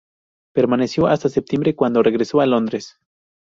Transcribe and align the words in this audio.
Permaneció 0.55 1.05
hasta 1.05 1.29
septiembre 1.29 1.75
cuando 1.75 2.01
regresó 2.01 2.41
a 2.41 2.47
Londres. 2.47 2.97